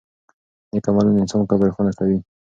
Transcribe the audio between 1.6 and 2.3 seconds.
روښانه کوي.